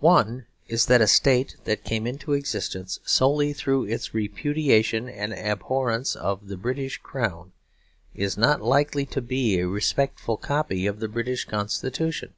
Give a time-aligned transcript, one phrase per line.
[0.00, 6.16] One is that a state that came into existence solely through its repudiation and abhorrence
[6.16, 7.52] of the British Crown
[8.12, 12.34] is not likely to be a respectful copy of the British Constitution.